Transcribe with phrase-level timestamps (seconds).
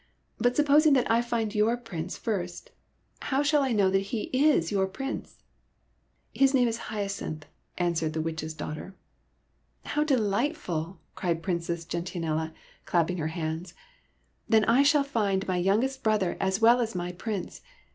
[0.39, 2.71] But supposing that I find your Prince first,
[3.21, 5.43] how shall I know that he is your Prince?"''
[6.33, 7.45] His name is Hyacinth,"
[7.77, 8.95] answered the Witch's daughter.
[9.85, 12.51] SOMEBODY ELSE^S PRINCE 97" How delightful!" cried Princess Gentian ella,
[12.85, 13.75] clapping her hands."
[14.49, 17.61] Then I shall find my youngest brother as well as my Prince.